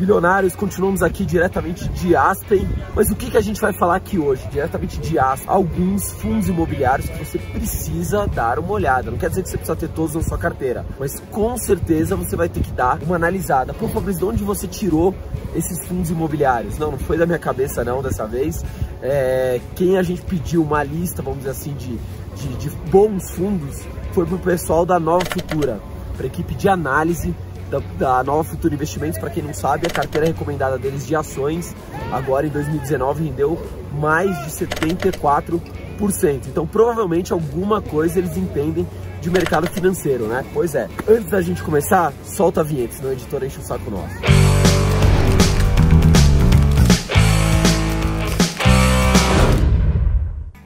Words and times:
Bilionários, 0.00 0.56
continuamos 0.56 1.02
aqui 1.02 1.26
diretamente 1.26 1.86
de 1.90 2.16
Aspen, 2.16 2.66
mas 2.96 3.10
o 3.10 3.14
que, 3.14 3.30
que 3.30 3.36
a 3.36 3.40
gente 3.42 3.60
vai 3.60 3.70
falar 3.74 3.96
aqui 3.96 4.18
hoje? 4.18 4.42
Diretamente 4.50 4.98
de 4.98 5.18
Aspen, 5.18 5.46
alguns 5.46 6.10
fundos 6.12 6.48
imobiliários 6.48 7.06
que 7.06 7.22
você 7.22 7.38
precisa 7.38 8.26
dar 8.26 8.58
uma 8.58 8.72
olhada. 8.72 9.10
Não 9.10 9.18
quer 9.18 9.28
dizer 9.28 9.42
que 9.42 9.50
você 9.50 9.58
precisa 9.58 9.76
ter 9.76 9.90
todos 9.90 10.14
na 10.14 10.22
sua 10.22 10.38
carteira, 10.38 10.86
mas 10.98 11.20
com 11.30 11.54
certeza 11.58 12.16
você 12.16 12.34
vai 12.34 12.48
ter 12.48 12.62
que 12.62 12.72
dar 12.72 12.98
uma 13.02 13.16
analisada. 13.16 13.74
Pô, 13.74 13.88
Fabrício, 13.88 14.20
de 14.20 14.24
onde 14.24 14.42
você 14.42 14.66
tirou 14.66 15.14
esses 15.54 15.86
fundos 15.86 16.08
imobiliários? 16.08 16.78
Não, 16.78 16.92
não 16.92 16.98
foi 16.98 17.18
da 17.18 17.26
minha 17.26 17.38
cabeça 17.38 17.84
não 17.84 18.00
dessa 18.00 18.26
vez. 18.26 18.64
É, 19.02 19.60
quem 19.76 19.98
a 19.98 20.02
gente 20.02 20.22
pediu 20.22 20.62
uma 20.62 20.82
lista, 20.82 21.20
vamos 21.20 21.40
dizer 21.40 21.50
assim, 21.50 21.74
de, 21.74 21.98
de, 22.36 22.48
de 22.56 22.70
bons 22.90 23.32
fundos 23.32 23.82
foi 24.12 24.24
pro 24.24 24.38
pessoal 24.38 24.86
da 24.86 24.98
Nova 24.98 25.26
Futura, 25.26 25.78
para 26.16 26.24
a 26.24 26.26
equipe 26.26 26.54
de 26.54 26.70
análise 26.70 27.34
da, 27.70 27.78
da 27.98 28.24
Nova 28.24 28.44
Futura 28.44 28.74
Investimentos, 28.74 29.18
para 29.18 29.30
quem 29.30 29.42
não 29.42 29.54
sabe, 29.54 29.86
a 29.86 29.90
carteira 29.90 30.26
recomendada 30.26 30.76
deles 30.76 31.06
de 31.06 31.14
ações, 31.14 31.74
agora 32.12 32.46
em 32.46 32.50
2019, 32.50 33.24
rendeu 33.24 33.58
mais 33.92 34.30
de 34.44 34.50
74%. 34.66 35.60
Então, 36.48 36.66
provavelmente, 36.66 37.32
alguma 37.32 37.80
coisa 37.80 38.18
eles 38.18 38.36
entendem 38.36 38.86
de 39.20 39.30
mercado 39.30 39.66
financeiro, 39.68 40.26
né? 40.26 40.44
Pois 40.52 40.74
é. 40.74 40.88
Antes 41.08 41.30
da 41.30 41.40
gente 41.40 41.62
começar, 41.62 42.12
solta 42.24 42.60
a 42.60 42.64
vinheta, 42.64 42.94
senão 42.94 43.10
a 43.10 43.12
editora 43.12 43.46
enche 43.46 43.58
o 43.58 43.62
saco 43.62 43.90
nosso. 43.90 44.69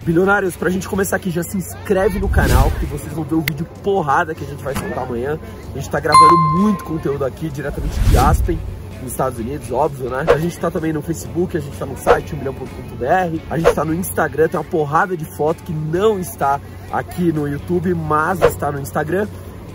Bilionários, 0.04 0.54
pra 0.54 0.68
gente 0.68 0.86
começar 0.86 1.16
aqui, 1.16 1.30
já 1.30 1.42
se 1.42 1.56
inscreve 1.56 2.18
no 2.18 2.28
canal, 2.28 2.70
que 2.72 2.84
vocês 2.84 3.10
vão 3.14 3.24
ver 3.24 3.36
o 3.36 3.40
vídeo 3.40 3.66
porrada 3.82 4.34
que 4.34 4.44
a 4.44 4.46
gente 4.46 4.62
vai 4.62 4.74
soltar 4.74 5.04
amanhã. 5.04 5.38
A 5.72 5.78
gente 5.78 5.88
tá 5.88 5.98
gravando 5.98 6.36
muito 6.60 6.84
conteúdo 6.84 7.24
aqui, 7.24 7.48
diretamente 7.48 7.98
de 8.00 8.18
Aspen, 8.18 8.58
nos 9.02 9.12
Estados 9.12 9.38
Unidos, 9.38 9.72
óbvio, 9.72 10.10
né? 10.10 10.27
A 10.28 10.36
gente 10.36 10.58
tá 10.58 10.70
também 10.70 10.92
no 10.92 11.00
Facebook, 11.00 11.56
a 11.56 11.60
gente 11.60 11.74
tá 11.78 11.86
no 11.86 11.96
site 11.96 12.36
1milhão.com.br, 12.36 13.41
a 13.48 13.58
gente 13.58 13.74
tá 13.74 13.83
no 13.83 13.94
Instagram, 13.94 14.48
tem 14.48 14.61
uma 14.61 14.64
porrada 14.64 15.16
de 15.16 15.24
foto 15.24 15.62
que 15.62 15.72
não 15.72 16.18
está 16.18 16.61
aqui 16.92 17.33
no 17.33 17.48
YouTube, 17.48 17.94
mas 17.94 18.42
está 18.42 18.70
no 18.70 18.80
Instagram. 18.80 19.27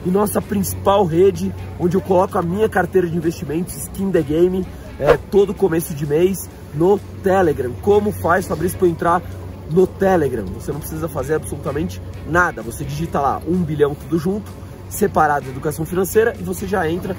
E 0.05 0.09
nossa 0.11 0.39
principal 0.39 1.05
rede, 1.05 1.51
onde 1.79 1.97
eu 1.97 2.01
coloco 2.01 2.37
a 2.37 2.43
minha 2.43 2.69
carteira 2.69 3.07
de 3.07 3.17
investimentos, 3.17 3.75
Skin 3.75 4.11
the 4.11 4.21
Game, 4.21 4.63
é, 4.99 5.17
todo 5.31 5.55
começo 5.55 5.95
de 5.95 6.05
mês, 6.05 6.47
no 6.75 6.99
Telegram. 7.23 7.71
Como 7.81 8.11
faz, 8.11 8.47
Fabrício, 8.47 8.77
para 8.77 8.87
entrar 8.87 9.21
no 9.69 9.85
Telegram. 9.85 10.45
Você 10.45 10.71
não 10.71 10.79
precisa 10.79 11.07
fazer 11.07 11.35
absolutamente 11.35 12.01
nada. 12.27 12.61
Você 12.61 12.83
digita 12.83 13.19
lá 13.19 13.41
um 13.47 13.57
bilhão 13.57 13.95
tudo 13.95 14.17
junto, 14.17 14.51
separado 14.89 15.49
educação 15.49 15.85
financeira 15.85 16.35
e 16.39 16.43
você 16.43 16.67
já 16.67 16.89
entra 16.89 17.15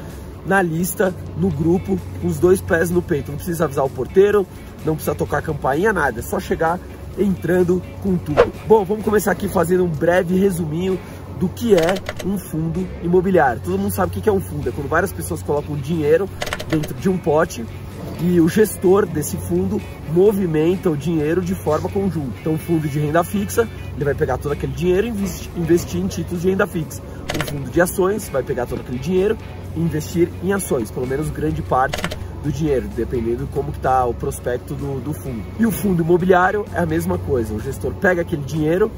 na 0.46 0.62
lista, 0.62 1.14
no 1.36 1.50
grupo, 1.50 1.98
com 2.20 2.26
os 2.26 2.38
dois 2.38 2.60
pés 2.60 2.90
no 2.90 3.02
peito. 3.02 3.30
Não 3.30 3.36
precisa 3.36 3.64
avisar 3.64 3.84
o 3.84 3.90
porteiro, 3.90 4.46
não 4.84 4.94
precisa 4.94 5.14
tocar 5.14 5.42
campainha, 5.42 5.92
nada. 5.92 6.20
É 6.20 6.22
só 6.22 6.40
chegar 6.40 6.78
entrando 7.18 7.82
com 8.02 8.16
tudo. 8.16 8.52
Bom, 8.66 8.84
vamos 8.84 9.04
começar 9.04 9.32
aqui 9.32 9.48
fazendo 9.48 9.84
um 9.84 9.88
breve 9.88 10.38
resuminho 10.38 10.98
do 11.38 11.48
que 11.48 11.74
é 11.74 11.94
um 12.24 12.38
fundo 12.38 12.86
imobiliário. 13.02 13.62
Todo 13.64 13.78
mundo 13.78 13.92
sabe 13.92 14.16
o 14.16 14.22
que 14.22 14.28
é 14.28 14.32
um 14.32 14.40
fundo, 14.40 14.68
é 14.68 14.72
quando 14.72 14.88
várias 14.88 15.12
pessoas 15.12 15.42
colocam 15.42 15.74
dinheiro 15.76 16.28
dentro 16.68 16.94
de 16.94 17.08
um 17.08 17.16
pote 17.16 17.64
e 18.22 18.40
o 18.40 18.48
gestor 18.48 19.06
desse 19.06 19.36
fundo 19.36 19.80
movimenta 20.12 20.90
o 20.90 20.96
dinheiro 20.96 21.40
de 21.40 21.54
forma 21.54 21.88
conjunta. 21.88 22.32
Então, 22.40 22.54
o 22.54 22.58
fundo 22.58 22.86
de 22.86 22.98
renda 22.98 23.24
fixa, 23.24 23.66
ele 23.94 24.04
vai 24.04 24.14
pegar 24.14 24.38
todo 24.38 24.52
aquele 24.52 24.72
dinheiro 24.72 25.06
e 25.06 25.10
investir, 25.58 26.00
em 26.00 26.06
títulos 26.06 26.42
de 26.42 26.50
renda 26.50 26.66
fixa. 26.66 27.02
O 27.34 27.50
fundo 27.50 27.70
de 27.70 27.80
ações 27.80 28.28
vai 28.28 28.42
pegar 28.42 28.66
todo 28.66 28.80
aquele 28.80 28.98
dinheiro 28.98 29.38
e 29.74 29.80
investir 29.80 30.28
em 30.42 30.52
ações, 30.52 30.90
pelo 30.90 31.06
menos 31.06 31.30
grande 31.30 31.62
parte 31.62 32.02
do 32.42 32.50
dinheiro, 32.50 32.88
dependendo 32.94 33.44
de 33.44 33.52
como 33.52 33.70
está 33.70 34.04
o 34.04 34.14
prospecto 34.14 34.74
do, 34.74 35.00
do 35.00 35.12
fundo. 35.12 35.42
E 35.58 35.66
o 35.66 35.70
fundo 35.70 36.02
imobiliário 36.02 36.64
é 36.74 36.80
a 36.80 36.86
mesma 36.86 37.18
coisa, 37.18 37.54
o 37.54 37.60
gestor 37.60 37.92
pega 37.94 38.22
aquele 38.22 38.42
dinheiro 38.42 38.90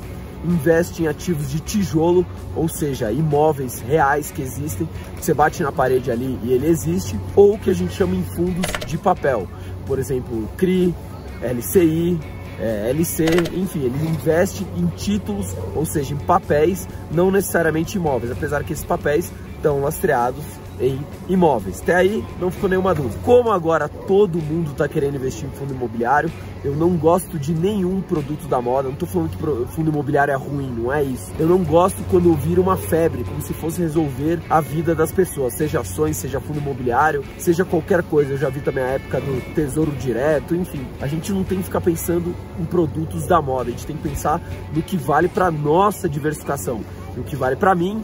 investe 0.44 1.02
em 1.02 1.06
ativos 1.06 1.50
de 1.50 1.60
tijolo, 1.60 2.26
ou 2.54 2.68
seja, 2.68 3.10
imóveis 3.12 3.80
reais 3.80 4.30
que 4.30 4.42
existem, 4.42 4.88
você 5.20 5.32
bate 5.32 5.62
na 5.62 5.72
parede 5.72 6.10
ali 6.10 6.38
e 6.42 6.52
ele 6.52 6.66
existe, 6.66 7.18
ou 7.34 7.58
que 7.58 7.70
a 7.70 7.74
gente 7.74 7.94
chama 7.94 8.14
em 8.14 8.22
fundos 8.22 8.66
de 8.86 8.98
papel, 8.98 9.48
por 9.86 9.98
exemplo, 9.98 10.48
CRI, 10.56 10.94
LCI, 11.42 12.18
é, 12.60 12.90
LC, 12.90 13.24
enfim, 13.54 13.80
ele 13.80 14.08
investe 14.08 14.66
em 14.76 14.86
títulos, 14.96 15.54
ou 15.74 15.84
seja, 15.84 16.14
em 16.14 16.18
papéis, 16.18 16.86
não 17.10 17.30
necessariamente 17.30 17.96
imóveis, 17.96 18.30
apesar 18.30 18.62
que 18.62 18.72
esses 18.72 18.84
papéis 18.84 19.32
estão 19.56 19.80
lastreados 19.80 20.44
em 20.82 20.98
imóveis. 21.28 21.80
Até 21.80 21.94
aí 21.94 22.24
não 22.40 22.50
ficou 22.50 22.68
nenhuma 22.68 22.94
dúvida. 22.94 23.14
Como 23.22 23.50
agora 23.50 23.88
todo 23.88 24.38
mundo 24.38 24.72
está 24.72 24.88
querendo 24.88 25.14
investir 25.14 25.46
em 25.46 25.50
fundo 25.52 25.72
imobiliário, 25.72 26.30
eu 26.64 26.74
não 26.74 26.90
gosto 26.90 27.38
de 27.38 27.54
nenhum 27.54 28.00
produto 28.00 28.46
da 28.48 28.60
moda. 28.60 28.88
Não 28.88 28.94
estou 28.94 29.08
falando 29.08 29.30
que 29.30 29.74
fundo 29.74 29.90
imobiliário 29.90 30.32
é 30.32 30.36
ruim, 30.36 30.70
não 30.70 30.92
é 30.92 31.02
isso. 31.02 31.32
Eu 31.38 31.46
não 31.46 31.62
gosto 31.62 32.02
quando 32.10 32.34
vira 32.34 32.60
uma 32.60 32.76
febre, 32.76 33.24
como 33.24 33.40
se 33.40 33.54
fosse 33.54 33.80
resolver 33.80 34.40
a 34.50 34.60
vida 34.60 34.94
das 34.94 35.12
pessoas, 35.12 35.54
seja 35.54 35.80
ações, 35.80 36.16
seja 36.16 36.40
fundo 36.40 36.58
imobiliário, 36.58 37.24
seja 37.38 37.64
qualquer 37.64 38.02
coisa. 38.02 38.32
Eu 38.32 38.38
já 38.38 38.48
vi 38.48 38.60
também 38.60 38.82
a 38.82 38.88
época 38.88 39.20
do 39.20 39.54
Tesouro 39.54 39.92
Direto, 39.92 40.54
enfim. 40.54 40.86
A 41.00 41.06
gente 41.06 41.32
não 41.32 41.44
tem 41.44 41.58
que 41.58 41.64
ficar 41.64 41.80
pensando 41.80 42.34
em 42.58 42.64
produtos 42.64 43.26
da 43.26 43.40
moda, 43.40 43.68
a 43.68 43.72
gente 43.72 43.86
tem 43.86 43.96
que 43.96 44.08
pensar 44.08 44.40
no 44.74 44.82
que 44.82 44.96
vale 44.96 45.28
para 45.28 45.50
nossa 45.50 46.08
diversificação. 46.08 46.80
E 47.16 47.20
o 47.20 47.22
que 47.22 47.36
vale 47.36 47.56
para 47.56 47.74
mim 47.74 48.02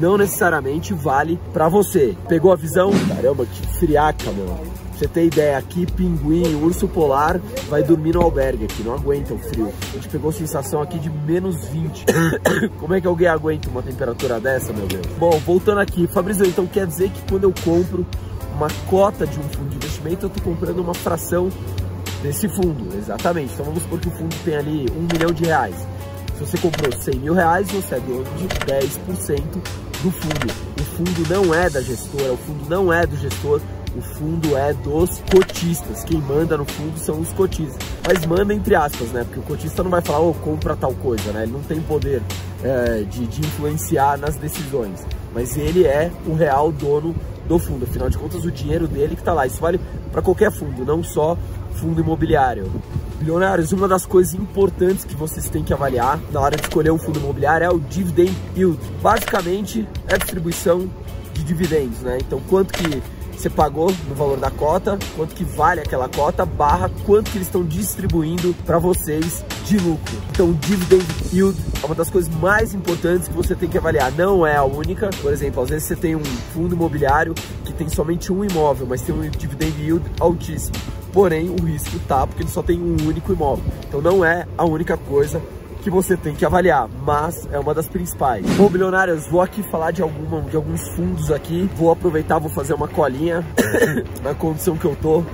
não 0.00 0.16
necessariamente 0.16 0.94
vale 0.94 1.38
para 1.52 1.68
você. 1.68 2.16
Pegou 2.28 2.52
a 2.52 2.56
visão? 2.56 2.90
Caramba, 3.08 3.46
que 3.46 3.66
friaca, 3.78 4.30
meu. 4.32 4.46
você 4.92 5.08
ter 5.08 5.26
ideia, 5.26 5.58
aqui 5.58 5.86
pinguim, 5.86 6.54
urso 6.62 6.86
polar 6.86 7.40
vai 7.68 7.82
dormir 7.82 8.14
no 8.14 8.22
albergue 8.22 8.64
aqui, 8.64 8.82
não 8.82 8.94
aguenta 8.94 9.34
o 9.34 9.38
frio. 9.38 9.72
A 9.90 9.94
gente 9.94 10.08
pegou 10.08 10.30
sensação 10.32 10.80
aqui 10.80 10.98
de 10.98 11.10
menos 11.10 11.66
20. 11.66 12.04
Como 12.78 12.94
é 12.94 13.00
que 13.00 13.06
alguém 13.06 13.28
aguenta 13.28 13.68
uma 13.68 13.82
temperatura 13.82 14.38
dessa, 14.38 14.72
meu 14.72 14.86
Deus? 14.86 15.06
Bom, 15.18 15.38
voltando 15.40 15.80
aqui, 15.80 16.06
Fabrício, 16.06 16.46
então 16.46 16.66
quer 16.66 16.86
dizer 16.86 17.10
que 17.10 17.20
quando 17.28 17.44
eu 17.44 17.54
compro 17.64 18.06
uma 18.54 18.68
cota 18.88 19.26
de 19.26 19.38
um 19.38 19.42
fundo 19.44 19.70
de 19.70 19.76
investimento, 19.76 20.26
eu 20.26 20.28
estou 20.28 20.42
comprando 20.44 20.78
uma 20.78 20.94
fração 20.94 21.48
desse 22.22 22.48
fundo, 22.48 22.96
exatamente. 22.96 23.52
Então 23.52 23.66
vamos 23.66 23.82
supor 23.82 23.98
que 23.98 24.08
o 24.08 24.12
fundo 24.12 24.34
tem 24.44 24.56
ali 24.56 24.86
um 24.96 25.02
milhão 25.12 25.32
de 25.32 25.44
reais. 25.44 25.74
Se 26.42 26.56
você 26.56 26.58
comprou 26.58 26.90
100 26.90 27.20
mil 27.20 27.34
reais, 27.34 27.70
você 27.70 27.94
é 27.94 28.00
dono 28.00 28.24
de 28.36 28.48
10% 28.48 29.42
do 30.02 30.10
fundo. 30.10 30.52
O 30.76 30.82
fundo 30.82 31.28
não 31.30 31.54
é 31.54 31.70
da 31.70 31.80
gestora, 31.80 32.32
o 32.32 32.36
fundo 32.36 32.68
não 32.68 32.92
é 32.92 33.06
do 33.06 33.16
gestor, 33.16 33.60
o 33.96 34.00
fundo 34.00 34.56
é 34.56 34.72
dos 34.72 35.22
cotistas. 35.30 36.02
Quem 36.02 36.18
manda 36.18 36.56
no 36.56 36.64
fundo 36.64 36.98
são 36.98 37.20
os 37.20 37.32
cotistas. 37.32 37.78
Mas 38.04 38.26
manda 38.26 38.52
entre 38.52 38.74
aspas, 38.74 39.10
né? 39.10 39.22
Porque 39.22 39.38
o 39.38 39.42
cotista 39.42 39.84
não 39.84 39.90
vai 39.90 40.00
falar, 40.00 40.18
oh, 40.18 40.34
compra 40.34 40.74
tal 40.74 40.92
coisa, 40.94 41.30
né? 41.30 41.44
Ele 41.44 41.52
não 41.52 41.62
tem 41.62 41.80
poder 41.80 42.20
é, 42.64 43.04
de, 43.08 43.24
de 43.24 43.40
influenciar 43.40 44.18
nas 44.18 44.34
decisões. 44.34 45.06
Mas 45.32 45.56
ele 45.56 45.86
é 45.86 46.10
o 46.26 46.34
real 46.34 46.72
dono 46.72 47.14
do 47.46 47.56
fundo. 47.56 47.84
Afinal 47.84 48.10
de 48.10 48.18
contas, 48.18 48.44
o 48.44 48.50
dinheiro 48.50 48.88
dele 48.88 49.14
que 49.14 49.22
está 49.22 49.32
lá. 49.32 49.46
Isso 49.46 49.60
vale 49.60 49.80
para 50.10 50.20
qualquer 50.20 50.50
fundo, 50.50 50.84
não 50.84 51.04
só 51.04 51.38
fundo 51.74 52.00
imobiliário. 52.00 52.68
Bilionários, 53.22 53.70
uma 53.70 53.86
das 53.86 54.04
coisas 54.04 54.34
importantes 54.34 55.04
que 55.04 55.14
vocês 55.14 55.48
têm 55.48 55.62
que 55.62 55.72
avaliar 55.72 56.18
na 56.32 56.40
hora 56.40 56.56
de 56.56 56.62
escolher 56.62 56.90
um 56.90 56.98
fundo 56.98 57.20
imobiliário 57.20 57.64
é 57.64 57.70
o 57.70 57.78
dividend 57.78 58.36
yield. 58.56 58.78
Basicamente, 59.00 59.86
é 60.08 60.14
a 60.14 60.18
distribuição 60.18 60.90
de 61.32 61.44
dividendos, 61.44 62.00
né? 62.00 62.18
Então, 62.20 62.40
quanto 62.50 62.72
que 62.72 63.00
você 63.32 63.48
pagou 63.48 63.94
no 64.08 64.14
valor 64.16 64.38
da 64.38 64.50
cota, 64.50 64.98
quanto 65.16 65.36
que 65.36 65.44
vale 65.44 65.80
aquela 65.80 66.08
cota, 66.08 66.44
barra 66.44 66.90
quanto 67.06 67.30
que 67.30 67.38
eles 67.38 67.46
estão 67.46 67.64
distribuindo 67.64 68.54
para 68.66 68.78
vocês 68.78 69.44
de 69.66 69.78
lucro. 69.78 70.16
Então, 70.32 70.50
o 70.50 70.54
dividend 70.54 71.06
yield 71.32 71.56
é 71.80 71.86
uma 71.86 71.94
das 71.94 72.10
coisas 72.10 72.32
mais 72.36 72.74
importantes 72.74 73.28
que 73.28 73.34
você 73.34 73.54
tem 73.54 73.68
que 73.68 73.78
avaliar. 73.78 74.10
Não 74.12 74.44
é 74.44 74.56
a 74.56 74.64
única. 74.64 75.10
Por 75.22 75.32
exemplo, 75.32 75.62
às 75.62 75.70
vezes 75.70 75.86
você 75.86 75.94
tem 75.94 76.16
um 76.16 76.24
fundo 76.52 76.74
imobiliário 76.74 77.34
que 77.64 77.72
tem 77.72 77.88
somente 77.88 78.32
um 78.32 78.44
imóvel, 78.44 78.84
mas 78.88 79.00
tem 79.00 79.14
um 79.14 79.30
dividend 79.30 79.80
yield 79.80 80.04
altíssimo 80.18 80.76
porém 81.12 81.50
o 81.50 81.64
risco 81.64 81.98
tá 82.00 82.26
porque 82.26 82.42
ele 82.42 82.50
só 82.50 82.62
tem 82.62 82.80
um 82.80 82.96
único 83.06 83.32
imóvel. 83.32 83.64
Então 83.88 84.00
não 84.00 84.24
é 84.24 84.46
a 84.56 84.64
única 84.64 84.96
coisa 84.96 85.40
que 85.82 85.90
você 85.90 86.16
tem 86.16 86.34
que 86.34 86.44
avaliar, 86.44 86.88
mas 87.04 87.48
é 87.50 87.58
uma 87.58 87.74
das 87.74 87.88
principais. 87.88 88.46
Bom, 88.56 88.68
bilionários, 88.68 89.26
vou 89.26 89.40
aqui 89.40 89.62
falar 89.64 89.90
de, 89.90 90.00
alguma, 90.00 90.40
de 90.42 90.54
alguns 90.54 90.88
fundos 90.90 91.30
aqui, 91.30 91.68
vou 91.76 91.90
aproveitar, 91.90 92.38
vou 92.38 92.50
fazer 92.50 92.72
uma 92.72 92.86
colinha 92.86 93.44
na 94.22 94.32
condição 94.32 94.76
que 94.76 94.84
eu 94.84 94.96
tô, 95.02 95.24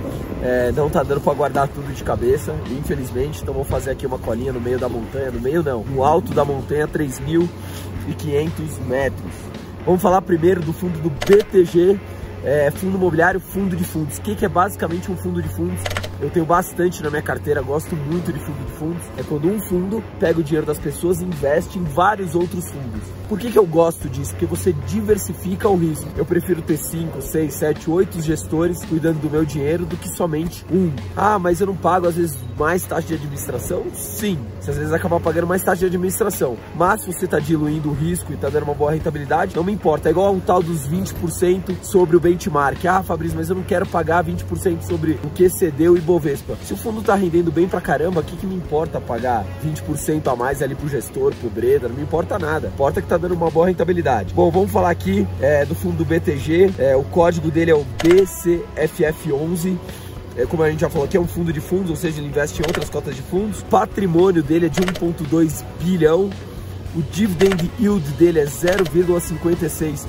é, 0.41 0.71
não 0.71 0.89
tá 0.89 1.03
dando 1.03 1.21
para 1.21 1.33
guardar 1.35 1.67
tudo 1.67 1.93
de 1.93 2.03
cabeça, 2.03 2.55
infelizmente, 2.71 3.43
então 3.43 3.53
vou 3.53 3.63
fazer 3.63 3.91
aqui 3.91 4.07
uma 4.07 4.17
colinha 4.17 4.51
no 4.51 4.59
meio 4.59 4.79
da 4.79 4.89
montanha, 4.89 5.29
no 5.29 5.39
meio 5.39 5.61
não, 5.61 5.83
no 5.83 6.03
alto 6.03 6.33
da 6.33 6.43
montanha, 6.43 6.87
3.500 6.87 7.47
metros. 8.87 9.31
Vamos 9.85 10.01
falar 10.01 10.21
primeiro 10.23 10.61
do 10.61 10.73
fundo 10.73 10.99
do 10.99 11.11
BTG, 11.11 11.99
é, 12.43 12.71
fundo 12.71 12.97
imobiliário, 12.97 13.39
fundo 13.39 13.75
de 13.75 13.83
fundos. 13.83 14.17
O 14.17 14.21
que, 14.21 14.35
que 14.35 14.45
é 14.45 14.49
basicamente 14.49 15.11
um 15.11 15.17
fundo 15.17 15.41
de 15.41 15.49
fundos? 15.49 15.79
Eu 16.21 16.29
tenho 16.29 16.45
bastante 16.45 17.01
na 17.01 17.09
minha 17.09 17.21
carteira, 17.21 17.61
gosto 17.61 17.95
muito 17.95 18.31
de 18.33 18.39
fundo 18.39 18.65
de 18.65 18.71
fundos, 18.73 19.03
é 19.17 19.23
quando 19.23 19.47
um 19.47 19.59
fundo 19.61 20.03
pega 20.19 20.39
o 20.39 20.43
dinheiro 20.43 20.65
das 20.65 20.79
pessoas 20.79 21.21
e 21.21 21.25
investe 21.25 21.79
em 21.79 21.83
vários 21.83 22.35
outros 22.35 22.69
fundos. 22.69 23.19
Por 23.29 23.37
que, 23.37 23.51
que 23.51 23.59
eu 23.59 23.65
gosto 23.65 24.09
disso? 24.09 24.31
Porque 24.31 24.47
você 24.47 24.73
diversifica 24.87 25.69
o 25.69 25.77
risco. 25.77 26.09
Eu 26.17 26.25
prefiro 26.25 26.63
ter 26.63 26.77
5, 26.77 27.21
6, 27.21 27.53
7, 27.53 27.89
8 27.89 28.21
gestores 28.23 28.83
cuidando 28.83 29.19
do 29.19 29.29
meu 29.29 29.45
dinheiro 29.45 29.85
do 29.85 29.95
que 29.95 30.09
somente 30.09 30.65
um. 30.71 30.91
Ah, 31.15 31.37
mas 31.37 31.61
eu 31.61 31.67
não 31.67 31.75
pago 31.75 32.07
às 32.07 32.15
vezes 32.15 32.35
mais 32.57 32.83
taxa 32.83 33.07
de 33.07 33.13
administração? 33.13 33.85
Sim, 33.93 34.39
você 34.59 34.71
às 34.71 34.77
vezes 34.77 34.91
acaba 34.91 35.19
pagando 35.19 35.45
mais 35.45 35.63
taxa 35.63 35.81
de 35.81 35.85
administração. 35.85 36.57
Mas 36.75 37.01
se 37.01 37.13
você 37.13 37.25
está 37.25 37.37
diluindo 37.37 37.89
o 37.89 37.93
risco 37.93 38.31
e 38.31 38.35
está 38.35 38.49
dando 38.49 38.63
uma 38.63 38.73
boa 38.73 38.91
rentabilidade, 38.91 39.55
não 39.55 39.63
me 39.63 39.71
importa. 39.71 40.09
É 40.09 40.11
igual 40.11 40.33
um 40.33 40.39
tal 40.39 40.63
dos 40.63 40.89
20% 40.89 41.83
sobre 41.83 42.17
o 42.17 42.19
benchmark. 42.19 42.83
Ah, 42.87 43.03
Fabrício, 43.03 43.37
mas 43.37 43.49
eu 43.49 43.55
não 43.55 43.63
quero 43.63 43.85
pagar 43.85 44.25
20% 44.25 44.81
sobre 44.81 45.19
o 45.23 45.29
que 45.29 45.43
excedeu 45.43 45.95
e 45.95 46.01
Bovespa. 46.09 46.57
Se 46.63 46.73
o 46.73 46.77
fundo 46.77 47.01
está 47.01 47.13
rendendo 47.13 47.51
bem 47.51 47.67
pra 47.67 47.79
caramba, 47.79 48.21
o 48.21 48.23
que, 48.23 48.35
que 48.35 48.47
me 48.47 48.55
importa 48.55 48.99
pagar 48.99 49.45
20% 49.63 50.25
a 50.31 50.35
mais 50.35 50.59
ali 50.63 50.73
pro 50.73 50.89
gestor, 50.89 51.35
pro 51.35 51.51
Breda? 51.51 51.87
Não 51.87 51.95
me 51.95 52.01
importa 52.01 52.39
nada. 52.39 52.69
Importa 52.69 52.99
que 52.99 53.07
tá 53.07 53.15
dando 53.15 53.35
uma 53.35 53.51
boa 53.51 53.67
rentabilidade. 53.67 54.33
Bom, 54.33 54.49
vamos 54.49 54.71
falar 54.71 54.89
aqui 54.89 55.27
é, 55.39 55.63
do 55.65 55.75
fundo 55.75 55.97
do 55.97 56.05
BTG. 56.05 56.73
É, 56.79 56.95
o 56.95 57.03
código 57.03 57.51
dele 57.51 57.69
é 57.69 57.75
o 57.75 57.85
BCFF11 58.03 59.77
é, 60.35 60.45
como 60.45 60.63
a 60.63 60.69
gente 60.71 60.79
já 60.79 60.89
falou 60.89 61.05
aqui, 61.05 61.17
é 61.17 61.19
um 61.19 61.27
fundo 61.27 61.51
de 61.51 61.59
fundos, 61.59 61.89
ou 61.89 61.97
seja, 61.97 62.19
ele 62.19 62.27
investe 62.27 62.61
em 62.61 62.65
outras 62.65 62.89
cotas 62.89 63.13
de 63.15 63.21
fundos. 63.21 63.59
O 63.59 63.65
patrimônio 63.65 64.41
dele 64.41 64.67
é 64.67 64.69
de 64.69 64.79
1,2 64.79 65.65
bilhão. 65.83 66.29
O 66.95 67.01
dividend 67.01 67.69
yield 67.79 68.09
dele 68.13 68.39
é 68.39 68.45
0,56%. 68.45 70.07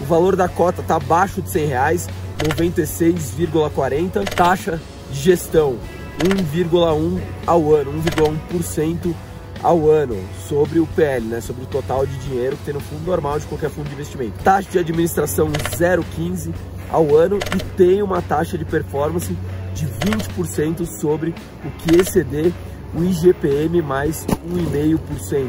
O 0.00 0.04
valor 0.06 0.34
da 0.34 0.48
cota 0.48 0.80
está 0.80 0.96
abaixo 0.96 1.42
de 1.42 1.50
100 1.50 1.66
reais, 1.66 2.08
96,40. 2.38 4.24
Taxa 4.34 4.80
de 5.10 5.20
gestão 5.20 5.78
1,1 6.18 7.20
ao 7.46 7.74
ano, 7.74 7.92
1,1% 8.02 9.14
ao 9.62 9.88
ano 9.88 10.16
sobre 10.48 10.78
o 10.78 10.86
PL, 10.86 11.26
né, 11.26 11.40
sobre 11.40 11.62
o 11.62 11.66
total 11.66 12.06
de 12.06 12.16
dinheiro 12.18 12.56
que 12.56 12.64
tem 12.64 12.74
no 12.74 12.80
fundo 12.80 13.06
normal 13.06 13.38
de 13.38 13.46
qualquer 13.46 13.70
fundo 13.70 13.88
de 13.88 13.94
investimento. 13.94 14.42
Taxa 14.42 14.70
de 14.70 14.78
administração 14.78 15.50
0,15 15.50 16.52
ao 16.90 17.16
ano 17.16 17.38
e 17.56 17.76
tem 17.76 18.02
uma 18.02 18.20
taxa 18.20 18.58
de 18.58 18.64
performance 18.64 19.36
de 19.74 19.86
20% 19.86 20.86
sobre 21.00 21.34
o 21.64 21.70
que 21.78 21.96
exceder 21.96 22.52
o 22.94 23.02
IGPM 23.02 23.82
mais 23.82 24.24
1,5% 24.46 25.48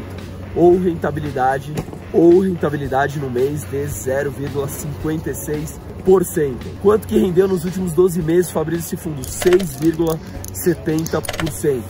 ou 0.56 0.80
rentabilidade 0.80 1.72
ou 2.16 2.40
rentabilidade 2.40 3.18
no 3.18 3.28
mês 3.30 3.64
de 3.64 3.84
0,56%. 3.84 6.56
Quanto 6.82 7.06
que 7.06 7.18
rendeu 7.18 7.46
nos 7.46 7.64
últimos 7.64 7.92
12 7.92 8.22
meses, 8.22 8.50
Fabrício, 8.50 8.86
esse 8.86 8.96
fundo? 8.96 9.20
6,70%. 9.22 11.82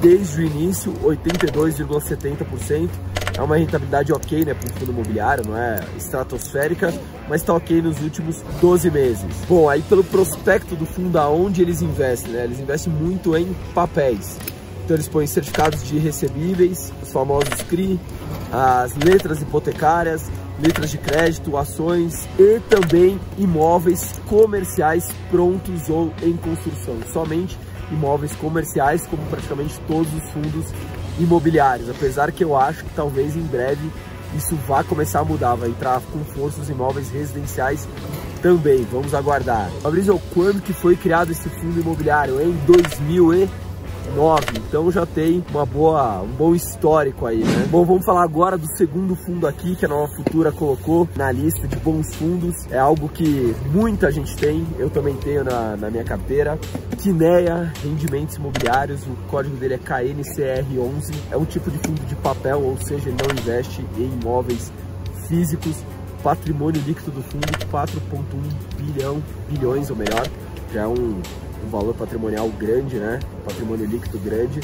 Desde 0.00 0.40
o 0.40 0.44
início, 0.44 0.92
82,70%. 1.02 2.88
É 3.36 3.42
uma 3.42 3.56
rentabilidade 3.56 4.12
ok, 4.12 4.44
né, 4.44 4.54
para 4.54 4.68
um 4.68 4.72
fundo 4.78 4.92
imobiliário, 4.92 5.44
não 5.46 5.56
é 5.56 5.82
estratosférica, 5.96 6.92
mas 7.28 7.40
está 7.40 7.54
ok 7.54 7.80
nos 7.80 8.02
últimos 8.02 8.42
12 8.60 8.90
meses. 8.90 9.24
Bom, 9.48 9.68
aí 9.68 9.82
pelo 9.82 10.02
prospecto 10.04 10.76
do 10.76 10.84
fundo, 10.84 11.18
aonde 11.18 11.62
eles 11.62 11.80
investem, 11.80 12.32
né? 12.32 12.44
Eles 12.44 12.60
investem 12.60 12.92
muito 12.92 13.34
em 13.36 13.54
papéis. 13.72 14.36
Então 14.90 14.96
eles 14.96 15.08
põem 15.08 15.26
certificados 15.28 15.84
de 15.84 16.00
recebíveis, 16.00 16.92
os 17.00 17.12
famosos 17.12 17.62
CRI, 17.68 18.00
as 18.52 18.92
letras 18.96 19.40
hipotecárias, 19.40 20.28
letras 20.60 20.90
de 20.90 20.98
crédito, 20.98 21.56
ações 21.56 22.28
e 22.36 22.58
também 22.68 23.20
imóveis 23.38 24.12
comerciais 24.26 25.06
prontos 25.30 25.88
ou 25.88 26.12
em 26.24 26.36
construção. 26.36 26.98
Somente 27.12 27.56
imóveis 27.92 28.34
comerciais, 28.34 29.06
como 29.06 29.22
praticamente 29.26 29.80
todos 29.86 30.12
os 30.12 30.28
fundos 30.30 30.66
imobiliários. 31.20 31.88
Apesar 31.88 32.32
que 32.32 32.42
eu 32.42 32.56
acho 32.56 32.82
que 32.82 32.92
talvez 32.92 33.36
em 33.36 33.42
breve 33.42 33.88
isso 34.36 34.56
vá 34.66 34.82
começar 34.82 35.20
a 35.20 35.24
mudar, 35.24 35.54
vai 35.54 35.68
entrar 35.68 36.00
com 36.00 36.18
força 36.34 36.62
os 36.62 36.68
imóveis 36.68 37.10
residenciais 37.10 37.86
também. 38.42 38.84
Vamos 38.90 39.14
aguardar. 39.14 39.70
Fabrício, 39.82 40.20
quando 40.34 40.60
que 40.60 40.72
foi 40.72 40.96
criado 40.96 41.30
esse 41.30 41.48
fundo 41.48 41.80
imobiliário? 41.80 42.42
Em 42.42 42.50
2000 42.66 43.34
e 43.34 43.69
9, 44.14 44.44
então 44.56 44.90
já 44.90 45.06
tem 45.06 45.44
uma 45.50 45.64
boa, 45.64 46.20
um 46.22 46.28
bom 46.28 46.54
histórico 46.54 47.26
aí, 47.26 47.38
né? 47.38 47.66
Bom, 47.70 47.84
vamos 47.84 48.04
falar 48.04 48.24
agora 48.24 48.58
do 48.58 48.66
segundo 48.76 49.14
fundo 49.14 49.46
aqui 49.46 49.76
que 49.76 49.84
a 49.84 49.88
Nova 49.88 50.12
Futura 50.14 50.52
colocou 50.52 51.08
na 51.16 51.30
lista 51.30 51.66
de 51.66 51.76
bons 51.76 52.14
fundos. 52.14 52.54
É 52.70 52.78
algo 52.78 53.08
que 53.08 53.54
muita 53.72 54.10
gente 54.10 54.36
tem, 54.36 54.66
eu 54.78 54.90
também 54.90 55.16
tenho 55.16 55.44
na, 55.44 55.76
na 55.76 55.90
minha 55.90 56.04
carteira. 56.04 56.58
Quineia 56.98 57.72
Rendimentos 57.82 58.36
Imobiliários, 58.36 59.02
o 59.06 59.16
código 59.30 59.56
dele 59.56 59.74
é 59.74 59.78
KNCR11. 59.78 61.14
É 61.30 61.36
um 61.36 61.44
tipo 61.44 61.70
de 61.70 61.78
fundo 61.78 62.00
de 62.06 62.14
papel, 62.16 62.62
ou 62.62 62.76
seja, 62.78 63.08
ele 63.08 63.16
não 63.22 63.30
investe 63.34 63.84
em 63.96 64.04
imóveis 64.20 64.72
físicos. 65.28 65.76
Patrimônio 66.22 66.82
líquido 66.86 67.10
do 67.10 67.22
fundo 67.22 67.46
4,1 67.72 68.22
bilhão, 68.76 69.22
bilhões 69.48 69.88
ou 69.88 69.96
melhor, 69.96 70.26
já 70.72 70.82
é 70.82 70.86
um 70.86 71.20
um 71.64 71.68
valor 71.68 71.94
patrimonial 71.94 72.48
grande, 72.50 72.96
né? 72.96 73.20
Patrimônio 73.44 73.86
líquido 73.86 74.18
grande. 74.18 74.60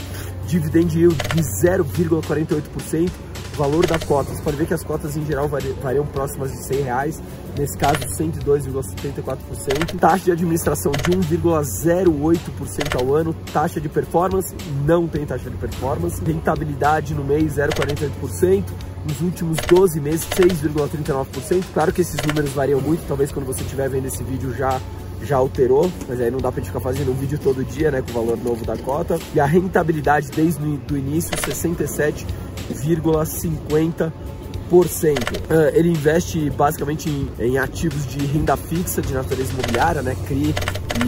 Dividend 0.46 0.98
yield 0.98 1.16
de 1.34 1.42
0,48%. 1.42 3.10
Valor 3.56 3.86
da 3.86 3.98
cota, 3.98 4.34
você 4.34 4.42
pode 4.42 4.56
ver 4.58 4.66
que 4.66 4.74
as 4.74 4.84
cotas 4.84 5.16
em 5.16 5.24
geral 5.24 5.48
variam 5.48 6.04
próximas 6.04 6.52
de 6.52 6.62
100 6.66 6.82
reais, 6.82 7.22
nesse 7.56 7.78
caso 7.78 8.00
102,74%. 8.00 9.98
Taxa 9.98 10.24
de 10.26 10.32
administração 10.32 10.92
de 10.92 11.16
1,08% 11.38 13.00
ao 13.00 13.14
ano. 13.14 13.34
Taxa 13.54 13.80
de 13.80 13.88
performance, 13.88 14.54
não 14.84 15.08
tem 15.08 15.24
taxa 15.24 15.48
de 15.48 15.56
performance. 15.56 16.22
Rentabilidade 16.22 17.14
no 17.14 17.24
mês 17.24 17.54
0,48% 17.54 18.64
nos 19.06 19.20
últimos 19.22 19.56
12 19.66 20.00
meses 20.00 20.28
6,39%. 20.28 21.64
Claro 21.72 21.92
que 21.94 22.02
esses 22.02 22.20
números 22.26 22.50
variam 22.52 22.80
muito, 22.80 23.06
talvez 23.08 23.32
quando 23.32 23.46
você 23.46 23.62
estiver 23.62 23.88
vendo 23.88 24.06
esse 24.06 24.22
vídeo 24.22 24.52
já 24.54 24.78
já 25.22 25.36
alterou, 25.36 25.90
mas 26.08 26.20
aí 26.20 26.30
não 26.30 26.38
dá 26.38 26.52
pra 26.52 26.60
gente 26.60 26.68
ficar 26.68 26.80
fazendo 26.80 27.10
um 27.10 27.14
vídeo 27.14 27.38
todo 27.38 27.64
dia, 27.64 27.90
né, 27.90 28.02
com 28.02 28.10
o 28.10 28.14
valor 28.14 28.36
novo 28.38 28.64
da 28.64 28.76
cota. 28.76 29.18
E 29.34 29.40
a 29.40 29.46
rentabilidade 29.46 30.30
desde 30.30 30.62
o 30.62 30.96
início, 30.96 31.36
67,50%. 31.36 34.12
Uh, 34.68 35.70
ele 35.74 35.90
investe 35.90 36.50
basicamente 36.50 37.08
em, 37.08 37.28
em, 37.38 37.56
ativos 37.56 38.04
de 38.06 38.18
renda 38.26 38.56
fixa 38.56 39.00
de 39.00 39.14
natureza 39.14 39.52
imobiliária, 39.52 40.02
né, 40.02 40.16
CRI 40.26 40.52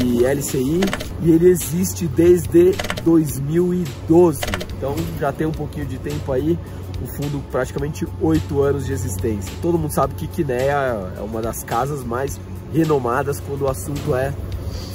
e 0.01 0.25
LCI, 0.25 0.81
e 1.23 1.33
ele 1.33 1.49
existe 1.49 2.07
desde 2.07 2.73
2012. 3.03 4.41
Então 4.77 4.95
já 5.19 5.33
tem 5.33 5.47
um 5.47 5.53
pouquinho 5.53 5.87
de 5.87 5.99
tempo 5.99 6.31
aí, 6.31 6.57
o 7.03 7.07
fundo 7.07 7.43
praticamente 7.51 8.07
oito 8.21 8.63
anos 8.63 8.87
de 8.87 8.93
existência. 8.93 9.53
Todo 9.63 9.79
mundo 9.79 9.93
sabe 9.93 10.15
que 10.15 10.27
Kinea 10.27 11.13
é 11.17 11.21
uma 11.21 11.41
das 11.41 11.63
casas 11.63 12.05
mais 12.05 12.41
renomadas 12.73 13.41
quando 13.41 13.63
o 13.63 13.69
assunto 13.69 14.15
é 14.15 14.33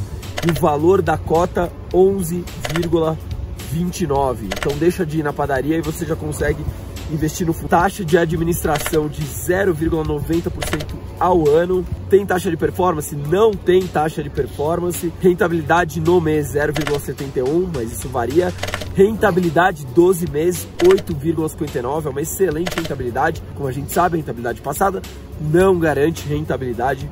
o 0.49 0.61
valor 0.61 1.03
da 1.03 1.19
cota 1.19 1.71
11,29. 1.93 4.45
Então 4.45 4.73
deixa 4.79 5.05
de 5.05 5.19
ir 5.19 5.23
na 5.23 5.33
padaria 5.33 5.77
e 5.77 5.83
você 5.83 6.07
já 6.07 6.17
consegue 6.17 6.65
investir 7.13 7.47
no 7.47 7.53
fundo. 7.53 7.69
Taxa 7.69 8.05
de 8.05 8.17
administração 8.17 9.09
de 9.09 9.23
0,90% 9.23 10.95
ao 11.19 11.49
ano. 11.49 11.85
Tem 12.09 12.25
taxa 12.25 12.51
de 12.51 12.57
performance? 12.57 13.15
Não 13.15 13.53
tem 13.53 13.87
taxa 13.87 14.23
de 14.23 14.31
performance. 14.31 15.13
Rentabilidade 15.21 16.01
no 16.01 16.21
mês 16.21 16.55
0,71, 16.55 17.71
mas 17.75 17.93
isso 17.93 18.09
varia. 18.09 18.53
Rentabilidade 18.95 19.87
12 19.87 20.31
meses 20.31 20.67
8,59, 20.83 22.07
é 22.07 22.09
uma 22.09 22.21
excelente 22.21 22.77
rentabilidade. 22.77 23.43
Como 23.55 23.69
a 23.69 23.73
gente 23.73 23.93
sabe, 23.93 24.17
a 24.17 24.19
rentabilidade 24.19 24.61
passada 24.61 25.01
não 25.41 25.79
garante 25.79 26.27
rentabilidade 26.27 27.09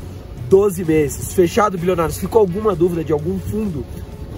12 0.50 0.84
meses. 0.84 1.34
Fechado, 1.34 1.78
bilionários? 1.78 2.18
Ficou 2.18 2.42
alguma 2.42 2.76
dúvida 2.76 3.04
de 3.04 3.14
algum 3.14 3.40
fundo 3.40 3.86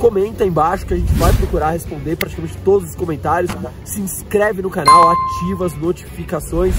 comenta 0.02 0.44
aí 0.44 0.50
embaixo 0.50 0.84
que 0.84 0.96
a 0.96 0.98
gente 0.98 1.14
vai 1.14 1.32
procurar 1.34 1.72
responder 1.72 2.16
praticamente 2.16 2.58
todos 2.66 2.90
os 2.90 2.96
comentários. 2.96 3.52
Se 3.86 4.02
inscreve 4.02 4.64
no 4.64 4.70
canal, 4.72 5.12
ativa 5.12 5.68
as 5.68 5.78
notificações. 5.78 6.74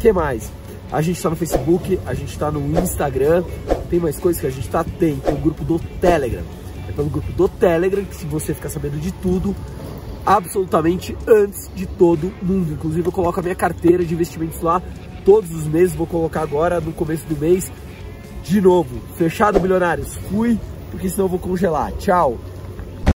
Que 0.00 0.10
mais? 0.10 0.50
A 0.90 1.02
gente 1.02 1.16
está 1.16 1.28
no 1.28 1.36
Facebook, 1.36 2.00
a 2.06 2.14
gente 2.14 2.32
está 2.32 2.50
no 2.50 2.80
Instagram. 2.80 3.44
Tem 3.90 4.00
mais 4.00 4.18
coisas 4.18 4.40
que 4.40 4.46
a 4.46 4.50
gente 4.50 4.64
está? 4.64 4.82
Tem. 4.82 5.16
Tem 5.16 5.34
o 5.34 5.36
grupo 5.36 5.62
do 5.64 5.78
Telegram. 5.78 6.42
É 6.88 6.92
pelo 6.92 7.10
grupo 7.10 7.30
do 7.32 7.46
Telegram 7.46 8.02
que 8.04 8.24
você 8.24 8.54
ficar 8.54 8.70
sabendo 8.70 8.98
de 8.98 9.12
tudo, 9.12 9.54
absolutamente 10.24 11.14
antes 11.28 11.70
de 11.74 11.84
todo 11.84 12.32
mundo. 12.42 12.72
Inclusive 12.72 13.06
eu 13.06 13.12
coloco 13.12 13.38
a 13.38 13.42
minha 13.42 13.54
carteira 13.54 14.02
de 14.02 14.14
investimentos 14.14 14.62
lá 14.62 14.80
todos 15.26 15.50
os 15.50 15.66
meses. 15.66 15.94
Vou 15.94 16.06
colocar 16.06 16.40
agora 16.40 16.80
no 16.80 16.92
começo 16.92 17.26
do 17.26 17.38
mês 17.38 17.70
de 18.42 18.60
novo. 18.60 19.00
Fechado, 19.16 19.60
milionários? 19.60 20.14
Fui, 20.30 20.58
porque 20.90 21.08
senão 21.08 21.24
eu 21.24 21.30
vou 21.30 21.38
congelar. 21.38 21.92
Tchau! 21.92 22.38